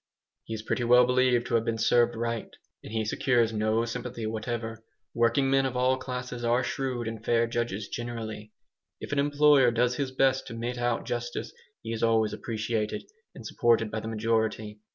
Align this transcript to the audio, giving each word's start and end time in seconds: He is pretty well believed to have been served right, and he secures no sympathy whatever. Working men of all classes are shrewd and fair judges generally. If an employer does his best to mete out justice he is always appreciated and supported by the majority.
He 0.45 0.55
is 0.55 0.63
pretty 0.63 0.83
well 0.83 1.05
believed 1.05 1.45
to 1.45 1.53
have 1.53 1.63
been 1.65 1.77
served 1.77 2.15
right, 2.15 2.49
and 2.83 2.91
he 2.91 3.05
secures 3.05 3.53
no 3.53 3.85
sympathy 3.85 4.25
whatever. 4.25 4.83
Working 5.13 5.47
men 5.51 5.63
of 5.67 5.77
all 5.77 5.99
classes 5.99 6.43
are 6.43 6.63
shrewd 6.63 7.07
and 7.07 7.23
fair 7.23 7.45
judges 7.45 7.87
generally. 7.87 8.51
If 8.99 9.11
an 9.11 9.19
employer 9.19 9.69
does 9.69 9.97
his 9.97 10.09
best 10.11 10.47
to 10.47 10.55
mete 10.55 10.79
out 10.79 11.05
justice 11.05 11.53
he 11.83 11.93
is 11.93 12.01
always 12.01 12.33
appreciated 12.33 13.03
and 13.35 13.45
supported 13.45 13.91
by 13.91 13.99
the 13.99 14.07
majority. 14.07 14.79